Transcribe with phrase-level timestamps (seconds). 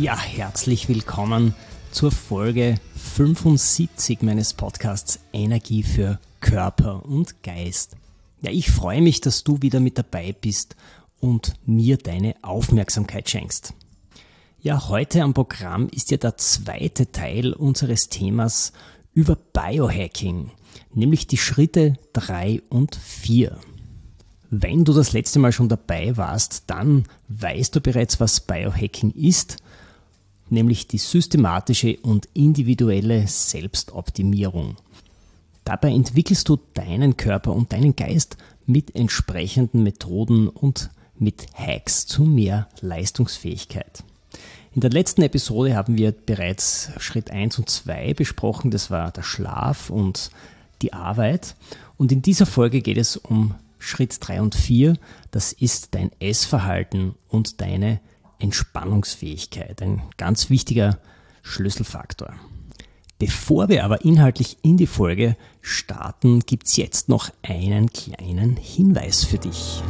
[0.00, 1.54] Ja, herzlich willkommen
[1.90, 7.96] zur Folge 75 meines Podcasts Energie für Körper und Geist.
[8.40, 10.74] Ja, ich freue mich, dass du wieder mit dabei bist
[11.20, 13.74] und mir deine Aufmerksamkeit schenkst.
[14.62, 18.72] Ja, heute am Programm ist ja der zweite Teil unseres Themas
[19.12, 20.50] über Biohacking,
[20.94, 23.54] nämlich die Schritte 3 und 4.
[24.48, 29.58] Wenn du das letzte Mal schon dabei warst, dann weißt du bereits, was Biohacking ist–
[30.50, 34.76] nämlich die systematische und individuelle Selbstoptimierung.
[35.64, 42.24] Dabei entwickelst du deinen Körper und deinen Geist mit entsprechenden Methoden und mit Hacks zu
[42.24, 44.02] mehr Leistungsfähigkeit.
[44.72, 49.22] In der letzten Episode haben wir bereits Schritt 1 und 2 besprochen, das war der
[49.22, 50.30] Schlaf und
[50.80, 51.56] die Arbeit.
[51.96, 54.96] Und in dieser Folge geht es um Schritt 3 und 4,
[55.30, 58.00] das ist dein Essverhalten und deine
[58.40, 60.98] Entspannungsfähigkeit, ein ganz wichtiger
[61.42, 62.34] Schlüsselfaktor.
[63.18, 69.24] Bevor wir aber inhaltlich in die Folge starten, gibt es jetzt noch einen kleinen Hinweis
[69.24, 69.82] für dich.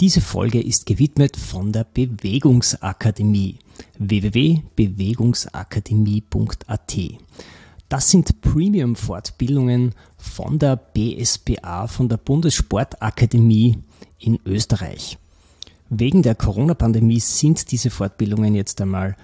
[0.00, 3.60] Diese Folge ist gewidmet von der Bewegungsakademie
[3.98, 6.98] www.bewegungsakademie.at.
[7.88, 13.78] Das sind Premium-Fortbildungen von der BSBA, von der Bundessportakademie
[14.24, 15.18] in Österreich.
[15.90, 19.16] Wegen der Corona-Pandemie sind diese Fortbildungen jetzt einmal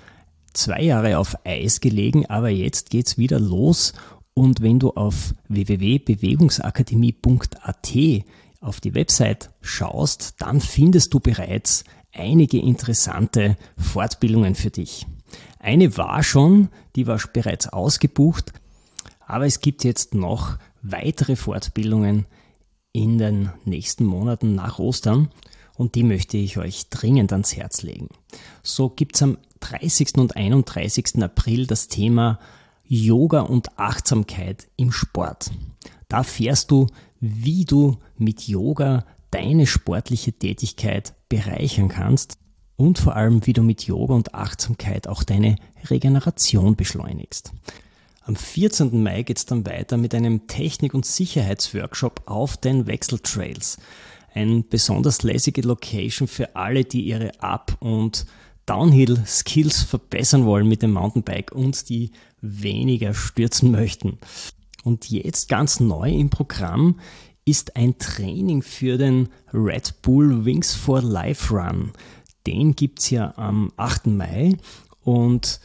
[0.52, 3.94] zwei Jahre auf Eis gelegen, aber jetzt geht's wieder los
[4.34, 7.96] und wenn du auf www.bewegungsakademie.at
[8.60, 15.06] auf die Website schaust, dann findest du bereits einige interessante Fortbildungen für dich.
[15.58, 18.52] Eine war schon, die war bereits ausgebucht,
[19.26, 22.26] aber es gibt jetzt noch weitere Fortbildungen,
[22.92, 25.30] in den nächsten Monaten nach Ostern
[25.76, 28.08] und die möchte ich euch dringend ans Herz legen.
[28.62, 30.16] So gibt's am 30.
[30.16, 31.22] und 31.
[31.22, 32.38] April das Thema
[32.84, 35.50] Yoga und Achtsamkeit im Sport.
[36.08, 36.86] Da erfährst du,
[37.20, 42.36] wie du mit Yoga deine sportliche Tätigkeit bereichern kannst
[42.76, 45.56] und vor allem, wie du mit Yoga und Achtsamkeit auch deine
[45.88, 47.52] Regeneration beschleunigst.
[48.22, 49.02] Am 14.
[49.02, 53.78] Mai geht es dann weiter mit einem Technik- und Sicherheitsworkshop auf den Wechseltrails.
[54.34, 58.26] Ein besonders lässige Location für alle, die ihre Up- und
[58.66, 64.18] Downhill-Skills verbessern wollen mit dem Mountainbike und die weniger stürzen möchten.
[64.84, 67.00] Und jetzt ganz neu im Programm
[67.44, 71.90] ist ein Training für den Red Bull Wings for Life Run.
[72.46, 74.06] Den gibt es ja am 8.
[74.06, 74.56] Mai
[75.02, 75.60] und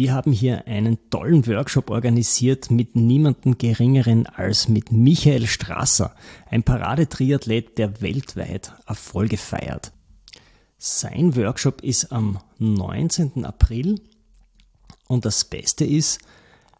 [0.00, 6.14] wir haben hier einen tollen Workshop organisiert mit niemandem geringeren als mit Michael Strasser,
[6.48, 9.92] ein Paradetriathlet, der weltweit Erfolge feiert.
[10.78, 13.44] Sein Workshop ist am 19.
[13.44, 14.00] April
[15.06, 16.20] und das Beste ist,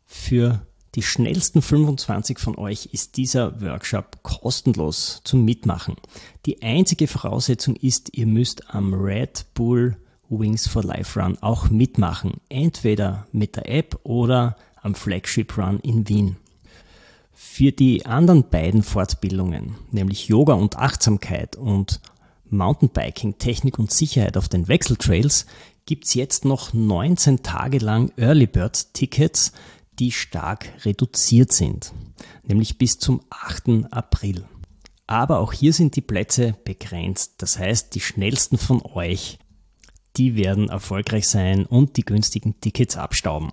[0.06, 5.96] für die schnellsten 25 von euch ist dieser Workshop kostenlos zum Mitmachen.
[6.46, 9.98] Die einzige Voraussetzung ist, ihr müsst am Red Bull
[10.30, 12.40] Wings for Life Run auch mitmachen.
[12.48, 16.36] Entweder mit der App oder am Flagship Run in Wien.
[17.32, 22.00] Für die anderen beiden Fortbildungen, nämlich Yoga und Achtsamkeit und
[22.48, 25.46] Mountainbiking, Technik und Sicherheit auf den Wechseltrails,
[25.86, 29.52] gibt's jetzt noch 19 Tage lang Early Bird Tickets,
[29.98, 31.92] die stark reduziert sind,
[32.42, 33.90] nämlich bis zum 8.
[33.90, 34.44] April.
[35.06, 37.34] Aber auch hier sind die Plätze begrenzt.
[37.38, 39.38] Das heißt, die schnellsten von euch
[40.16, 43.50] die werden erfolgreich sein und die günstigen Tickets abstauben.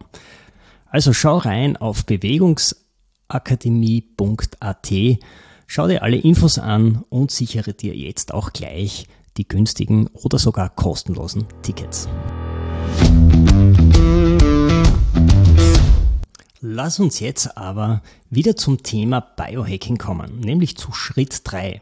[0.89, 4.91] Also schau rein auf bewegungsakademie.at,
[5.67, 9.07] schau dir alle Infos an und sichere dir jetzt auch gleich
[9.37, 12.09] die günstigen oder sogar kostenlosen Tickets.
[16.59, 18.01] Lass uns jetzt aber
[18.31, 21.81] wieder zum Thema Biohacking kommen, nämlich zu Schritt 3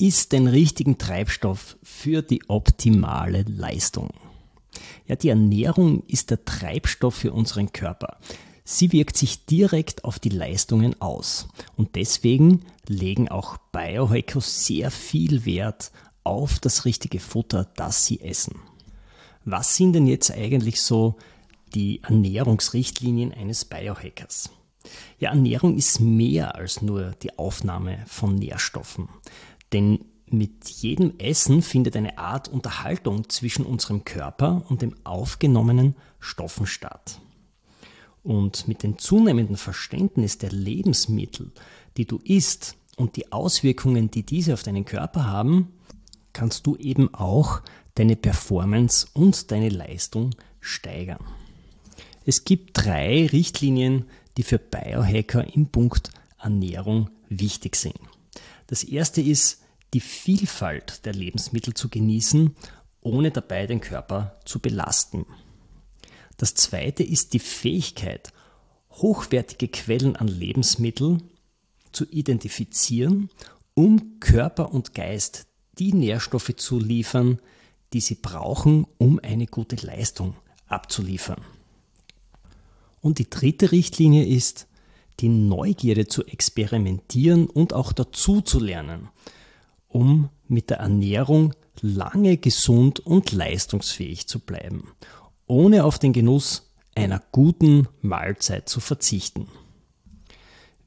[0.00, 4.08] ist den richtigen Treibstoff für die optimale Leistung.
[5.06, 8.16] Ja, die Ernährung ist der Treibstoff für unseren Körper.
[8.64, 11.48] Sie wirkt sich direkt auf die Leistungen aus.
[11.76, 15.92] Und deswegen legen auch Biohacker sehr viel Wert
[16.24, 18.56] auf das richtige Futter, das sie essen.
[19.44, 21.16] Was sind denn jetzt eigentlich so
[21.74, 24.50] die Ernährungsrichtlinien eines Biohackers?
[25.18, 29.08] Ja, Ernährung ist mehr als nur die Aufnahme von Nährstoffen.
[29.72, 36.66] Denn mit jedem Essen findet eine Art Unterhaltung zwischen unserem Körper und dem aufgenommenen Stoffen
[36.66, 37.20] statt.
[38.22, 41.52] Und mit dem zunehmenden Verständnis der Lebensmittel,
[41.96, 45.72] die du isst und die Auswirkungen, die diese auf deinen Körper haben,
[46.32, 47.62] kannst du eben auch
[47.94, 50.30] deine Performance und deine Leistung
[50.60, 51.24] steigern.
[52.24, 54.04] Es gibt drei Richtlinien,
[54.36, 57.98] die für Biohacker im Punkt Ernährung wichtig sind.
[58.70, 59.62] Das erste ist,
[59.94, 62.54] die Vielfalt der Lebensmittel zu genießen,
[63.00, 65.26] ohne dabei den Körper zu belasten.
[66.36, 68.32] Das zweite ist die Fähigkeit,
[68.92, 71.24] hochwertige Quellen an Lebensmitteln
[71.90, 73.28] zu identifizieren,
[73.74, 75.48] um Körper und Geist
[75.80, 77.40] die Nährstoffe zu liefern,
[77.92, 80.36] die sie brauchen, um eine gute Leistung
[80.68, 81.42] abzuliefern.
[83.00, 84.68] Und die dritte Richtlinie ist,
[85.20, 89.08] die Neugierde zu experimentieren und auch dazu zu lernen,
[89.88, 94.88] um mit der Ernährung lange gesund und leistungsfähig zu bleiben,
[95.46, 99.46] ohne auf den Genuss einer guten Mahlzeit zu verzichten.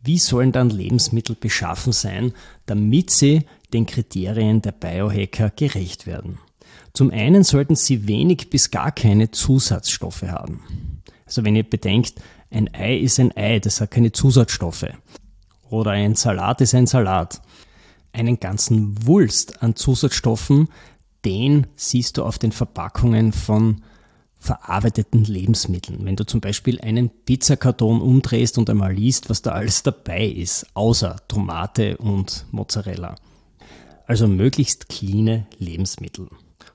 [0.03, 2.33] Wie sollen dann Lebensmittel beschaffen sein,
[2.65, 6.39] damit sie den Kriterien der Biohacker gerecht werden?
[6.93, 11.01] Zum einen sollten sie wenig bis gar keine Zusatzstoffe haben.
[11.25, 12.15] Also wenn ihr bedenkt,
[12.53, 14.87] ein Ei ist ein Ei, das hat keine Zusatzstoffe.
[15.69, 17.41] Oder ein Salat ist ein Salat.
[18.11, 20.69] Einen ganzen Wulst an Zusatzstoffen,
[21.25, 23.81] den siehst du auf den Verpackungen von
[24.37, 26.05] verarbeiteten Lebensmitteln.
[26.05, 30.67] Wenn du zum Beispiel einen Pizzakarton umdrehst und einmal liest, was da alles dabei ist,
[30.73, 33.15] außer Tomate und Mozzarella.
[34.05, 36.27] Also möglichst cleane Lebensmittel.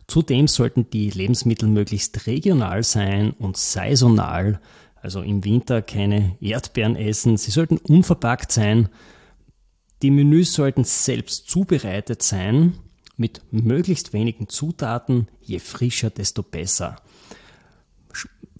[0.07, 4.61] Zudem sollten die Lebensmittel möglichst regional sein und saisonal,
[5.03, 7.37] also im Winter keine Erdbeeren essen.
[7.37, 8.89] Sie sollten unverpackt sein.
[10.03, 12.75] Die Menüs sollten selbst zubereitet sein,
[13.17, 15.29] mit möglichst wenigen Zutaten.
[15.41, 16.97] Je frischer, desto besser.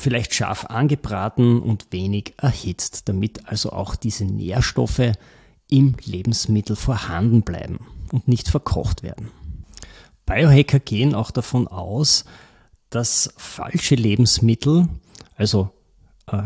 [0.01, 5.13] Vielleicht scharf angebraten und wenig erhitzt, damit also auch diese Nährstoffe
[5.69, 9.31] im Lebensmittel vorhanden bleiben und nicht verkocht werden.
[10.27, 12.25] Biohacker gehen auch davon aus,
[12.91, 14.89] dass falsche Lebensmittel,
[15.37, 15.71] also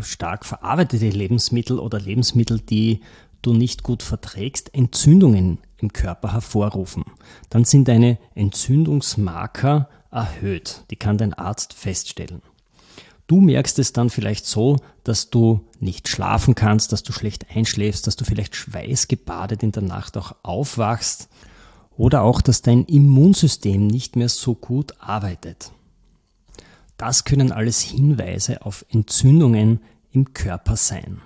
[0.01, 3.01] stark verarbeitete Lebensmittel oder Lebensmittel, die
[3.43, 7.05] du nicht gut verträgst, Entzündungen im Körper hervorrufen.
[7.51, 10.85] Dann sind deine Entzündungsmarker erhöht.
[10.91, 12.43] Die kann dein Arzt feststellen.
[13.27, 18.07] Du merkst es dann vielleicht so, dass du nicht schlafen kannst, dass du schlecht einschläfst,
[18.07, 21.29] dass du vielleicht schweißgebadet in der Nacht auch aufwachst
[21.97, 25.73] oder auch, dass dein Immunsystem nicht mehr so gut arbeitet.
[27.03, 29.81] Das können alles Hinweise auf Entzündungen
[30.13, 31.21] im Körper sein.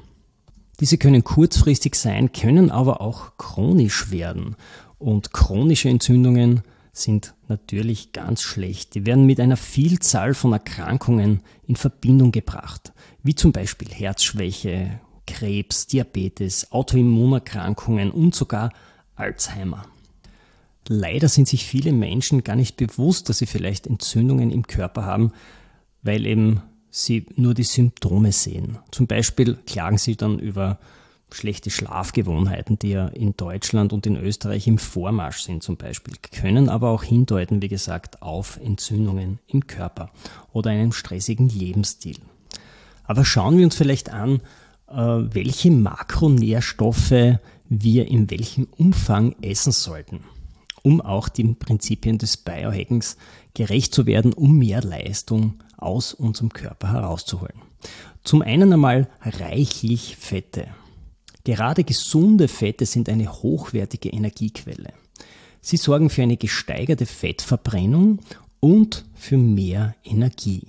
[0.81, 4.56] Diese können kurzfristig sein, können aber auch chronisch werden.
[4.99, 6.62] Und chronische Entzündungen
[6.94, 8.94] sind natürlich ganz schlecht.
[8.94, 15.88] Die werden mit einer Vielzahl von Erkrankungen in Verbindung gebracht, wie zum Beispiel Herzschwäche, Krebs,
[15.88, 18.72] Diabetes, Autoimmunerkrankungen und sogar
[19.15, 19.84] Alzheimer.
[20.89, 25.32] Leider sind sich viele Menschen gar nicht bewusst, dass sie vielleicht Entzündungen im Körper haben,
[26.06, 28.79] weil eben sie nur die Symptome sehen.
[28.91, 30.79] Zum Beispiel klagen sie dann über
[31.32, 36.69] schlechte Schlafgewohnheiten, die ja in Deutschland und in Österreich im Vormarsch sind zum Beispiel, können
[36.69, 40.10] aber auch hindeuten, wie gesagt, auf Entzündungen im Körper
[40.53, 42.17] oder einen stressigen Lebensstil.
[43.05, 44.41] Aber schauen wir uns vielleicht an,
[44.89, 50.20] äh, welche Makronährstoffe wir in welchem Umfang essen sollten
[50.86, 53.16] um auch den Prinzipien des Biohackings
[53.55, 57.60] gerecht zu werden, um mehr Leistung aus unserem Körper herauszuholen.
[58.22, 60.69] Zum einen einmal reichlich Fette.
[61.43, 64.93] Gerade gesunde Fette sind eine hochwertige Energiequelle.
[65.60, 68.20] Sie sorgen für eine gesteigerte Fettverbrennung
[68.60, 70.69] und für mehr Energie.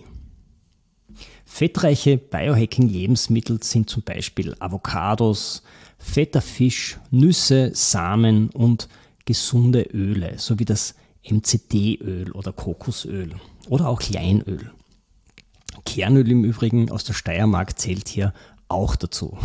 [1.46, 5.62] Fettreiche Biohacking-Lebensmittel sind zum Beispiel Avocados,
[6.00, 8.90] fetter Fisch, Nüsse, Samen und
[9.28, 10.96] gesunde Öle, so wie das
[11.30, 13.36] MCT-Öl oder Kokosöl
[13.70, 14.72] oder auch Kleinöl.
[15.86, 18.34] Kernöl im Übrigen aus der Steiermark zählt hier
[18.68, 19.38] auch dazu.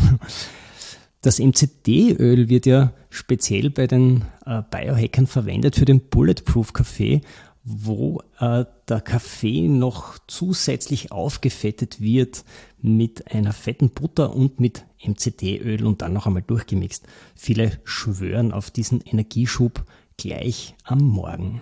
[1.20, 7.20] Das MCT-Öl wird ja speziell bei den äh, Biohackern verwendet für den Bulletproof Kaffee
[7.64, 12.44] wo äh, der Kaffee noch zusätzlich aufgefettet wird
[12.80, 17.06] mit einer fetten Butter und mit MCT-Öl und dann noch einmal durchgemixt.
[17.34, 19.84] Viele schwören auf diesen Energieschub
[20.16, 21.60] gleich am Morgen.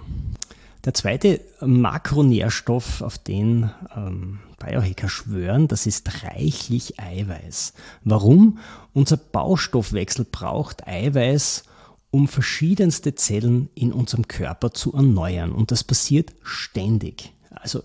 [0.84, 7.74] Der zweite Makronährstoff, auf den ähm, Biohacker schwören, das ist reichlich Eiweiß.
[8.04, 8.58] Warum?
[8.94, 11.64] Unser Baustoffwechsel braucht Eiweiß,
[12.10, 15.52] um verschiedenste Zellen in unserem Körper zu erneuern.
[15.52, 17.32] Und das passiert ständig.
[17.50, 17.82] Also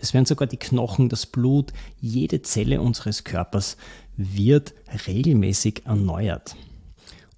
[0.00, 3.76] es werden sogar die Knochen, das Blut, jede Zelle unseres Körpers
[4.18, 4.74] wird
[5.06, 6.56] regelmäßig erneuert.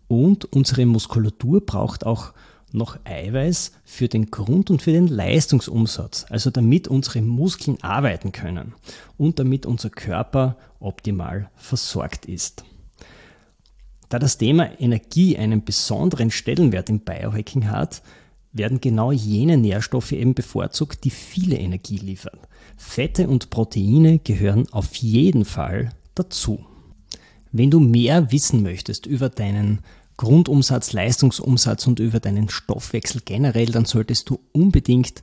[0.09, 2.33] Und unsere Muskulatur braucht auch
[2.73, 8.75] noch Eiweiß für den Grund- und für den Leistungsumsatz, also damit unsere Muskeln arbeiten können
[9.17, 12.65] und damit unser Körper optimal versorgt ist.
[14.09, 18.03] Da das Thema Energie einen besonderen Stellenwert im Biohacking hat,
[18.53, 22.41] werden genau jene Nährstoffe eben bevorzugt, die viele Energie liefern.
[22.77, 26.65] Fette und Proteine gehören auf jeden Fall dazu.
[27.53, 29.81] Wenn du mehr wissen möchtest über deinen
[30.17, 35.23] Grundumsatz, Leistungsumsatz und über deinen Stoffwechsel generell, dann solltest du unbedingt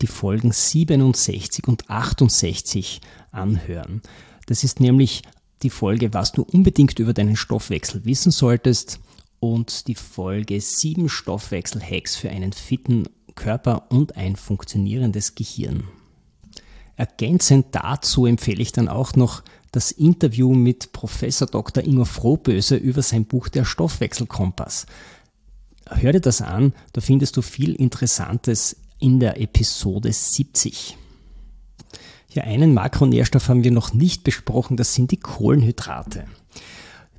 [0.00, 4.00] die Folgen 67 und 68 anhören.
[4.46, 5.22] Das ist nämlich
[5.62, 9.00] die Folge, was du unbedingt über deinen Stoffwechsel wissen solltest
[9.40, 15.84] und die Folge 7 Stoffwechsel-Hacks für einen fitten Körper und ein funktionierendes Gehirn.
[16.96, 19.42] Ergänzend dazu empfehle ich dann auch noch
[19.72, 21.82] das Interview mit Professor Dr.
[21.82, 24.86] Ingo Frohböse über sein Buch Der Stoffwechselkompass.
[25.88, 30.96] Hör dir das an, da findest du viel Interessantes in der Episode 70.
[32.30, 36.26] Ja, einen Makronährstoff haben wir noch nicht besprochen, das sind die Kohlenhydrate.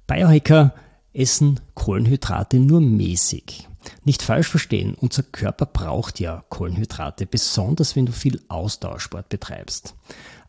[0.07, 0.73] Biohacker
[1.13, 3.67] essen Kohlenhydrate nur mäßig.
[4.05, 9.93] Nicht falsch verstehen, unser Körper braucht ja Kohlenhydrate, besonders wenn du viel Ausdauersport betreibst.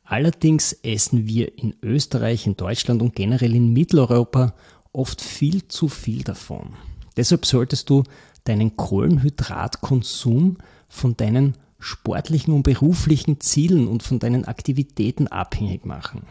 [0.04, 4.54] Allerdings essen wir in Österreich, in Deutschland und generell in Mitteleuropa
[4.92, 6.74] oft viel zu viel davon.
[7.16, 8.04] Deshalb solltest du
[8.44, 10.58] deinen Kohlenhydratkonsum
[10.88, 16.22] von deinen sportlichen und beruflichen Zielen und von deinen Aktivitäten abhängig machen.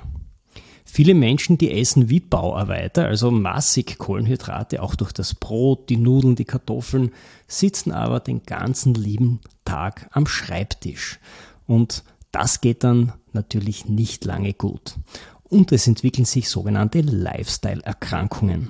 [0.85, 6.35] Viele Menschen, die essen wie Bauarbeiter, also massig Kohlenhydrate, auch durch das Brot, die Nudeln,
[6.35, 7.11] die Kartoffeln,
[7.47, 11.19] sitzen aber den ganzen lieben Tag am Schreibtisch.
[11.65, 14.95] Und das geht dann natürlich nicht lange gut.
[15.43, 18.69] Und es entwickeln sich sogenannte Lifestyle-Erkrankungen.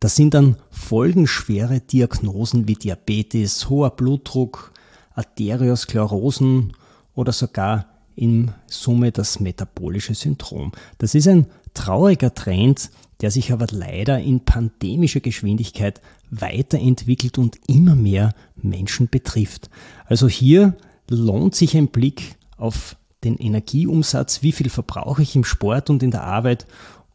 [0.00, 4.72] Das sind dann folgenschwere Diagnosen wie Diabetes, hoher Blutdruck,
[5.14, 6.74] Arteriosklerosen
[7.14, 10.72] oder sogar in Summe das metabolische Syndrom.
[10.98, 17.94] Das ist ein trauriger Trend, der sich aber leider in pandemischer Geschwindigkeit weiterentwickelt und immer
[17.94, 19.70] mehr Menschen betrifft.
[20.06, 20.76] Also hier
[21.08, 22.96] lohnt sich ein Blick auf
[23.26, 26.66] den Energieumsatz, wie viel verbrauche ich im Sport und in der Arbeit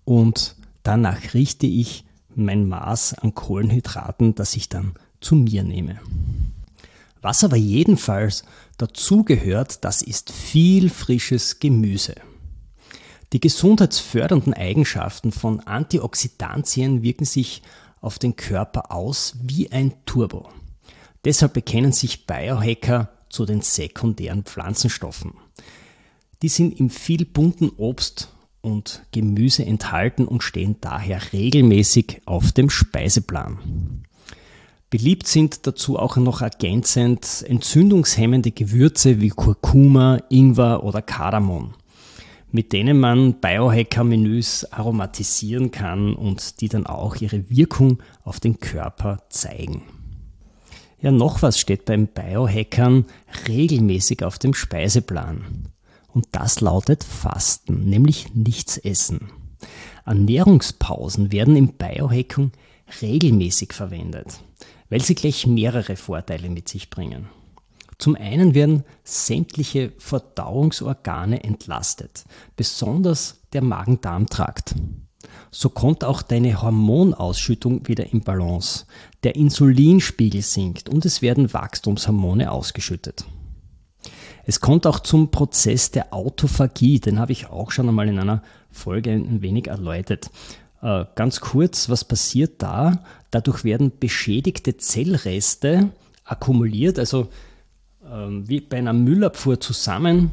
[0.05, 5.99] und danach richte ich mein Maß an Kohlenhydraten, das ich dann zu mir nehme.
[7.21, 8.43] Was aber jedenfalls
[8.77, 12.15] dazugehört, das ist viel frisches Gemüse.
[13.33, 17.61] Die gesundheitsfördernden Eigenschaften von Antioxidantien wirken sich
[18.01, 20.49] auf den Körper aus wie ein Turbo.
[21.23, 25.33] Deshalb bekennen sich Biohacker zu den sekundären Pflanzenstoffen.
[26.41, 32.69] Die sind im viel bunten Obst und Gemüse enthalten und stehen daher regelmäßig auf dem
[32.69, 34.03] Speiseplan.
[34.89, 41.75] Beliebt sind dazu auch noch ergänzend entzündungshemmende Gewürze wie Kurkuma, Ingwer oder Kardamom,
[42.51, 49.19] mit denen man Biohacker-Menüs aromatisieren kann und die dann auch ihre Wirkung auf den Körper
[49.29, 49.83] zeigen.
[51.01, 53.05] Ja, noch was steht beim Biohackern
[53.47, 55.69] regelmäßig auf dem Speiseplan.
[56.13, 59.31] Und das lautet Fasten, nämlich nichts essen.
[60.05, 62.51] Ernährungspausen werden im Biohacking
[63.01, 64.41] regelmäßig verwendet,
[64.89, 67.29] weil sie gleich mehrere Vorteile mit sich bringen.
[67.97, 72.25] Zum einen werden sämtliche Verdauungsorgane entlastet,
[72.55, 74.75] besonders der Magen-Darm-Trakt.
[75.51, 78.85] So kommt auch deine Hormonausschüttung wieder in Balance.
[79.23, 83.25] Der Insulinspiegel sinkt und es werden Wachstumshormone ausgeschüttet.
[84.45, 88.41] Es kommt auch zum Prozess der Autophagie, den habe ich auch schon einmal in einer
[88.71, 90.29] Folge ein wenig erläutert.
[90.81, 93.03] Äh, ganz kurz, was passiert da?
[93.29, 95.89] Dadurch werden beschädigte Zellreste
[96.23, 97.27] akkumuliert, also
[98.09, 100.31] ähm, wie bei einer Müllabfuhr zusammen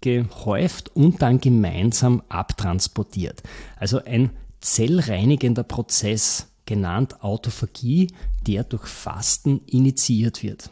[0.00, 3.42] gehäuft und dann gemeinsam abtransportiert.
[3.76, 4.30] Also ein
[4.60, 8.12] zellreinigender Prozess, genannt Autophagie,
[8.46, 10.70] der durch Fasten initiiert wird.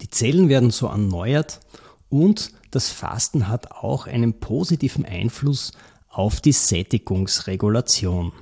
[0.00, 1.60] Die Zellen werden so erneuert
[2.08, 5.72] und das Fasten hat auch einen positiven Einfluss
[6.08, 8.32] auf die Sättigungsregulation.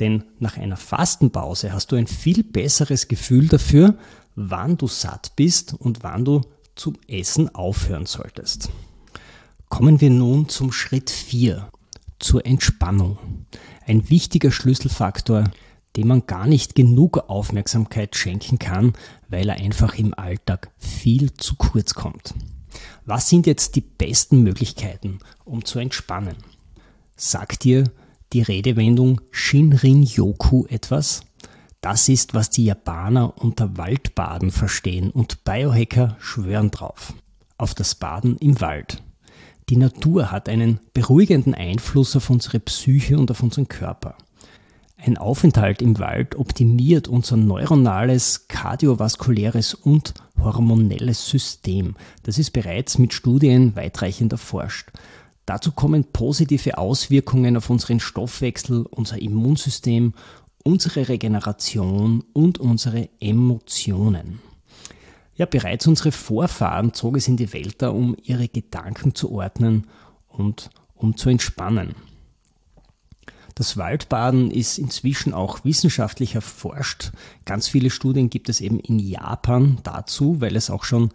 [0.00, 3.96] Denn nach einer Fastenpause hast du ein viel besseres Gefühl dafür,
[4.34, 6.40] wann du satt bist und wann du
[6.74, 8.70] zum Essen aufhören solltest.
[9.68, 11.68] Kommen wir nun zum Schritt 4,
[12.18, 13.18] zur Entspannung.
[13.86, 15.44] Ein wichtiger Schlüsselfaktor,
[15.96, 18.94] dem man gar nicht genug Aufmerksamkeit schenken kann,
[19.28, 22.34] weil er einfach im Alltag viel zu kurz kommt.
[23.06, 26.36] Was sind jetzt die besten Möglichkeiten, um zu entspannen?
[27.16, 27.84] Sagt dir
[28.32, 31.22] die Redewendung Shinrin-Yoku etwas?
[31.80, 37.12] Das ist, was die Japaner unter Waldbaden verstehen und Biohacker schwören drauf.
[37.58, 39.02] Auf das Baden im Wald.
[39.68, 44.16] Die Natur hat einen beruhigenden Einfluss auf unsere Psyche und auf unseren Körper.
[45.06, 51.94] Ein Aufenthalt im Wald optimiert unser neuronales, kardiovaskuläres und hormonelles System.
[52.22, 54.88] Das ist bereits mit Studien weitreichend erforscht.
[55.44, 60.14] Dazu kommen positive Auswirkungen auf unseren Stoffwechsel, unser Immunsystem,
[60.62, 64.40] unsere Regeneration und unsere Emotionen.
[65.36, 69.86] Ja, bereits unsere Vorfahren zogen es in die Wälder, um ihre Gedanken zu ordnen
[70.28, 71.94] und um zu entspannen.
[73.54, 77.12] Das Waldbaden ist inzwischen auch wissenschaftlich erforscht.
[77.44, 81.10] Ganz viele Studien gibt es eben in Japan dazu, weil es auch schon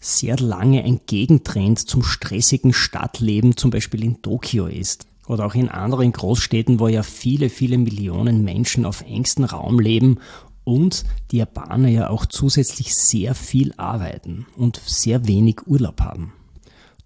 [0.00, 5.06] sehr lange ein Gegentrend zum stressigen Stadtleben, zum Beispiel in Tokio ist.
[5.26, 10.18] Oder auch in anderen Großstädten, wo ja viele, viele Millionen Menschen auf engstem Raum leben
[10.64, 16.32] und die Japaner ja auch zusätzlich sehr viel arbeiten und sehr wenig Urlaub haben.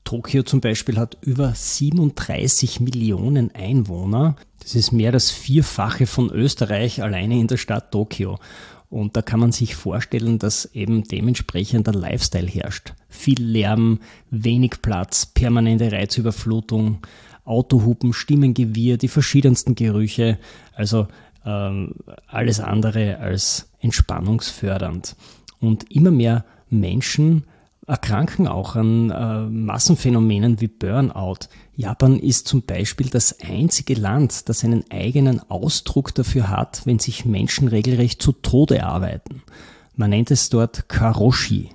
[0.09, 4.37] Tokio zum Beispiel hat über 37 Millionen Einwohner.
[4.63, 8.39] Das ist mehr das Vierfache von Österreich alleine in der Stadt Tokio.
[8.89, 12.95] Und da kann man sich vorstellen, dass eben dementsprechend der Lifestyle herrscht.
[13.11, 14.01] Viel Lärm,
[14.31, 17.01] wenig Platz, permanente Reizüberflutung,
[17.45, 20.39] Autohupen, Stimmengewirr, die verschiedensten Gerüche.
[20.73, 21.09] Also
[21.45, 21.97] ähm,
[22.29, 25.17] alles andere als entspannungsfördernd.
[25.61, 27.45] Und immer mehr Menschen
[27.89, 31.49] erkranken auch an äh, Massenphänomenen wie Burnout.
[31.75, 37.25] Japan ist zum Beispiel das einzige Land, das einen eigenen Ausdruck dafür hat, wenn sich
[37.25, 39.43] Menschen regelrecht zu Tode arbeiten.
[39.97, 41.71] Man nennt es dort Karoshi.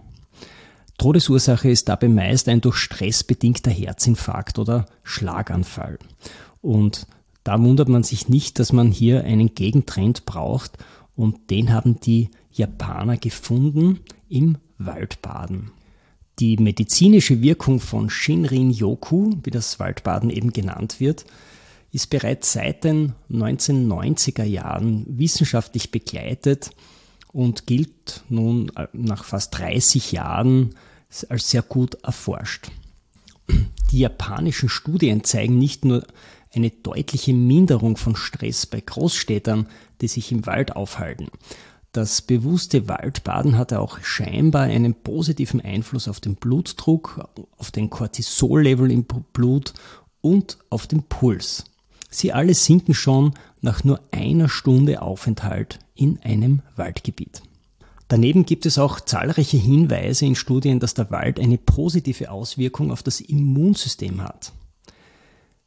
[1.00, 5.98] Todesursache ist dabei meist ein durch Stress bedingter Herzinfarkt oder Schlaganfall.
[6.62, 7.08] Und
[7.44, 10.78] da wundert man sich nicht, dass man hier einen Gegentrend braucht
[11.16, 14.00] und den haben die Japaner gefunden
[14.30, 15.72] im Waldbaden.
[16.40, 21.26] Die medizinische Wirkung von Shinrin-Yoku, wie das Waldbaden eben genannt wird,
[21.92, 26.72] ist bereits seit den 1990er Jahren wissenschaftlich begleitet
[27.32, 30.76] und gilt nun nach fast 30 Jahren
[31.30, 32.72] als sehr gut erforscht.
[33.92, 36.04] Die japanischen Studien zeigen nicht nur
[36.52, 39.68] eine deutliche Minderung von Stress bei Großstädtern,
[40.02, 41.28] die sich im Wald aufhalten,
[41.94, 48.92] das bewusste Waldbaden hatte auch scheinbar einen positiven Einfluss auf den Blutdruck, auf den Cortisol-Level
[48.92, 49.74] im Blut
[50.20, 51.66] und auf den Puls.
[52.10, 57.44] Sie alle sinken schon nach nur einer Stunde Aufenthalt in einem Waldgebiet.
[58.08, 63.04] Daneben gibt es auch zahlreiche Hinweise in Studien, dass der Wald eine positive Auswirkung auf
[63.04, 64.52] das Immunsystem hat.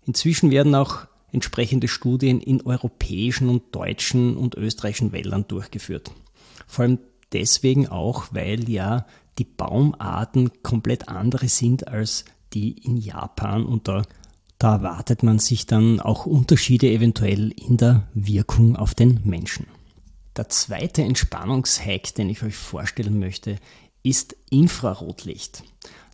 [0.04, 1.06] Inzwischen werden auch
[1.36, 6.10] entsprechende Studien in europäischen und deutschen und österreichischen Wäldern durchgeführt.
[6.66, 6.98] Vor allem
[7.32, 9.06] deswegen auch, weil ja
[9.38, 14.02] die Baumarten komplett andere sind als die in Japan und da,
[14.58, 19.66] da erwartet man sich dann auch Unterschiede eventuell in der Wirkung auf den Menschen.
[20.38, 23.56] Der zweite Entspannungshack, den ich euch vorstellen möchte,
[24.02, 25.64] ist Infrarotlicht.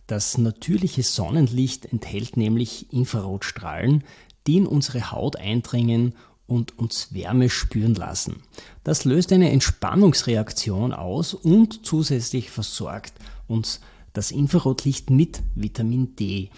[0.07, 4.03] Das natürliche Sonnenlicht enthält nämlich Infrarotstrahlen,
[4.47, 6.15] die in unsere Haut eindringen
[6.47, 8.43] und uns Wärme spüren lassen.
[8.83, 13.13] Das löst eine Entspannungsreaktion aus und zusätzlich versorgt
[13.47, 13.79] uns
[14.13, 16.49] das Infrarotlicht mit Vitamin D.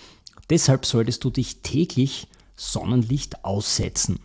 [0.50, 4.20] Deshalb solltest du dich täglich Sonnenlicht aussetzen.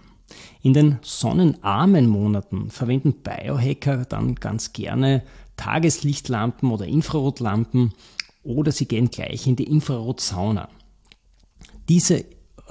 [0.62, 5.22] In den sonnenarmen Monaten verwenden Biohacker dann ganz gerne
[5.56, 7.92] Tageslichtlampen oder Infrarotlampen
[8.42, 10.68] oder sie gehen gleich in die Infrarotsauna.
[11.88, 12.24] Diese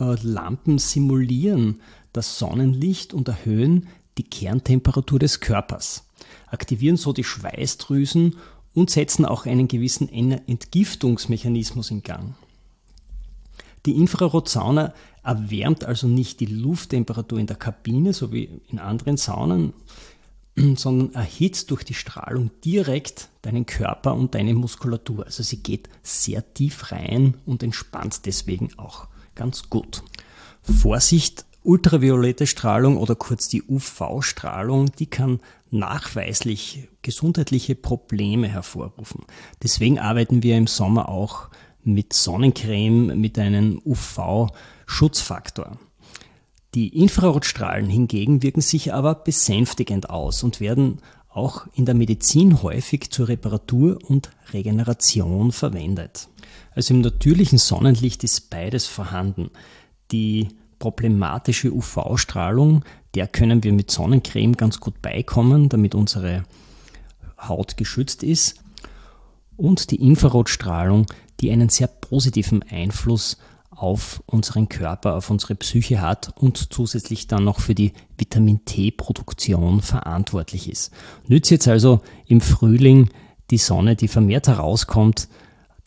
[0.06, 1.82] Lampen simulieren
[2.14, 6.08] das Sonnenlicht und erhöhen die Kerntemperatur des Körpers,
[6.48, 8.36] aktivieren so die Schweißdrüsen
[8.74, 12.36] und setzen auch einen gewissen Entgiftungsmechanismus in Gang.
[13.86, 19.74] Die Infrarotsauna erwärmt also nicht die Lufttemperatur in der Kabine, so wie in anderen Saunen,
[20.76, 25.26] sondern erhitzt durch die Strahlung direkt deinen Körper und deine Muskulatur.
[25.26, 29.08] Also sie geht sehr tief rein und entspannt deswegen auch
[29.40, 30.04] ganz gut.
[30.62, 35.40] Vorsicht, ultraviolette Strahlung oder kurz die UV-Strahlung, die kann
[35.72, 39.24] nachweislich gesundheitliche Probleme hervorrufen.
[39.64, 41.48] Deswegen arbeiten wir im Sommer auch
[41.84, 45.80] mit Sonnencreme mit einem UV-Schutzfaktor.
[46.76, 51.00] Die Infrarotstrahlen hingegen wirken sich aber besänftigend aus und werden
[51.30, 56.29] auch in der Medizin häufig zur Reparatur und Regeneration verwendet.
[56.76, 59.50] Also im natürlichen Sonnenlicht ist beides vorhanden.
[60.12, 62.84] Die problematische UV-Strahlung,
[63.16, 66.44] der können wir mit Sonnencreme ganz gut beikommen, damit unsere
[67.40, 68.62] Haut geschützt ist.
[69.58, 71.06] Und die Infrarotstrahlung,
[71.42, 73.38] die einen sehr positiven Einfluss
[73.70, 79.82] auf unseren Körper, auf unsere Psyche hat und zusätzlich dann noch für die Vitamin T-Produktion
[79.82, 80.92] verantwortlich ist.
[81.28, 83.10] Nütze jetzt also im Frühling
[83.52, 85.30] die Sonne, die vermehrt herauskommt,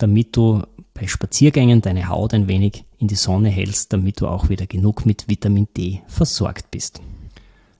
[0.02, 0.62] damit du
[0.94, 5.06] bei Spaziergängen deine Haut ein wenig in die Sonne hältst, damit du auch wieder genug
[5.06, 7.00] mit Vitamin D versorgt bist.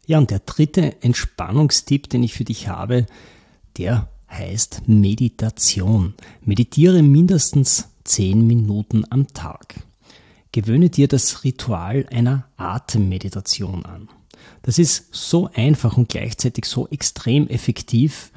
[0.07, 3.07] Ja, und der dritte Entspannungstipp, den ich für dich habe,
[3.77, 6.15] der heißt Meditation.
[6.45, 9.77] Meditiere mindestens 10 Minuten am Tag.
[10.53, 14.09] Gewöhne dir das Ritual einer Atemmeditation an.
[14.63, 18.32] Das ist so einfach und gleichzeitig so extrem effektiv,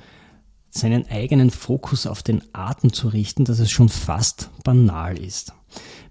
[0.77, 5.53] seinen eigenen Fokus auf den Atem zu richten, dass es schon fast banal ist.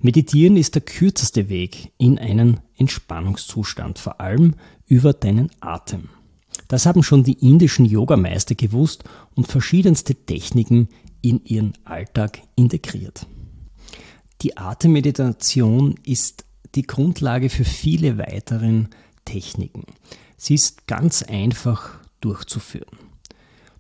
[0.01, 4.55] Meditieren ist der kürzeste Weg in einen Entspannungszustand, vor allem
[4.87, 6.09] über deinen Atem.
[6.69, 10.89] Das haben schon die indischen Yogameister gewusst und verschiedenste Techniken
[11.21, 13.27] in ihren Alltag integriert.
[14.43, 18.89] Die Atemmeditation ist die Grundlage für viele weiteren
[19.25, 19.85] Techniken.
[20.37, 22.99] Sie ist ganz einfach durchzuführen.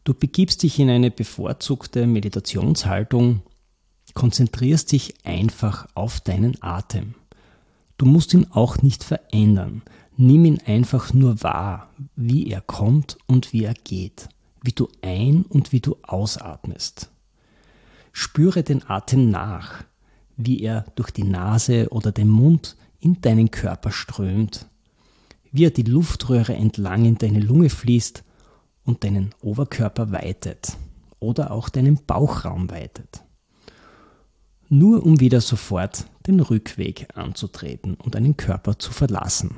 [0.04, 3.42] Du begibst dich in eine bevorzugte Meditationshaltung,
[4.14, 7.14] konzentrierst dich einfach auf deinen Atem.
[7.98, 9.82] Du musst ihn auch nicht verändern.
[10.16, 14.28] Nimm ihn einfach nur wahr, wie er kommt und wie er geht,
[14.62, 17.10] wie du ein- und wie du ausatmest.
[18.12, 19.84] Spüre den Atem nach
[20.36, 24.66] wie er durch die Nase oder den Mund in deinen Körper strömt,
[25.52, 28.24] wie er die Luftröhre entlang in deine Lunge fließt
[28.84, 30.76] und deinen Oberkörper weitet
[31.20, 33.24] oder auch deinen Bauchraum weitet.
[34.68, 39.56] Nur um wieder sofort den Rückweg anzutreten und deinen Körper zu verlassen.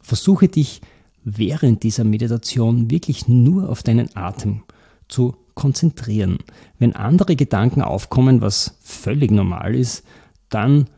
[0.00, 0.80] Versuche dich
[1.24, 4.62] während dieser Meditation wirklich nur auf deinen Atem
[5.08, 6.38] zu konzentrieren.
[6.78, 10.04] Wenn andere Gedanken aufkommen, was völlig normal ist,
[10.48, 10.88] dann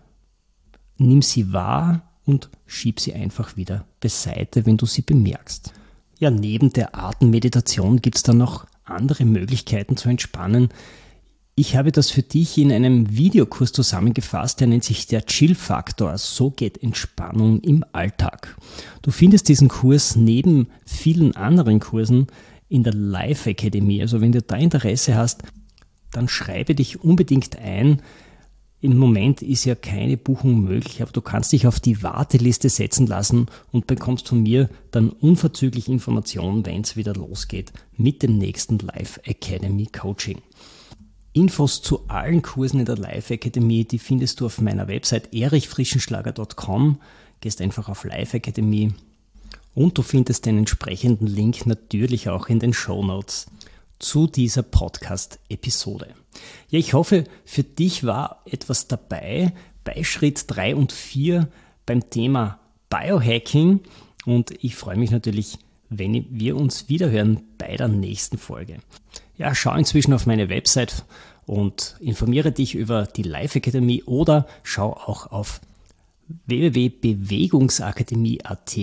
[0.96, 5.72] nimm sie wahr und schieb sie einfach wieder beiseite, wenn du sie bemerkst.
[6.24, 10.70] Ja, neben der Atemmeditation gibt es dann noch andere Möglichkeiten zu entspannen.
[11.54, 16.16] Ich habe das für dich in einem Videokurs zusammengefasst, der nennt sich der Chill-Faktor.
[16.16, 18.56] So geht Entspannung im Alltag.
[19.02, 22.28] Du findest diesen Kurs neben vielen anderen Kursen
[22.70, 24.00] in der Live Academy.
[24.00, 25.42] Also wenn du da Interesse hast,
[26.10, 28.00] dann schreibe dich unbedingt ein.
[28.84, 33.06] Im Moment ist ja keine Buchung möglich, aber du kannst dich auf die Warteliste setzen
[33.06, 38.78] lassen und bekommst von mir dann unverzüglich Informationen, wenn es wieder losgeht mit dem nächsten
[38.78, 40.42] Live Academy Coaching.
[41.32, 46.98] Infos zu allen Kursen in der Live Academy, die findest du auf meiner Website erichfrischenschlager.com.
[47.40, 48.92] Gehst einfach auf Live Academy
[49.74, 53.46] und du findest den entsprechenden Link natürlich auch in den Show Notes
[54.04, 56.08] zu dieser Podcast-Episode.
[56.68, 61.48] Ja, ich hoffe, für dich war etwas dabei bei Schritt 3 und 4
[61.86, 63.80] beim Thema Biohacking
[64.26, 65.56] und ich freue mich natürlich,
[65.88, 68.76] wenn wir uns wiederhören bei der nächsten Folge.
[69.38, 71.06] Ja, schau inzwischen auf meine Website
[71.46, 75.62] und informiere dich über die Live Academy oder schau auch auf
[76.46, 78.76] www.bewegungsakademie.at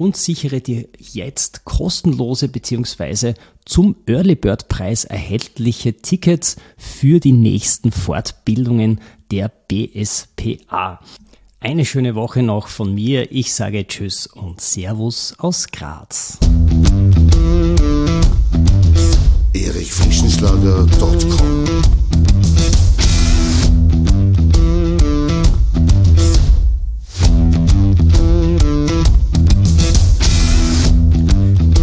[0.00, 3.34] und sichere dir jetzt kostenlose bzw.
[3.66, 11.00] zum Early Bird Preis erhältliche Tickets für die nächsten Fortbildungen der BSPA.
[11.60, 13.30] Eine schöne Woche noch von mir.
[13.30, 16.38] Ich sage Tschüss und Servus aus Graz.
[19.52, 22.09] erichfrischenschlager.com